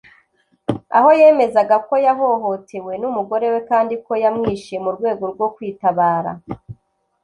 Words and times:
aho 0.97 1.09
yemezaga 1.21 1.75
ko 1.87 1.93
yahohotewe 2.05 2.93
n’umugore 3.01 3.45
we 3.53 3.59
kandi 3.69 3.93
ko 4.05 4.11
yamwishe 4.23 4.75
mu 4.83 4.89
rwego 4.95 5.23
rwo 5.33 5.47
kwitabara 5.55 6.31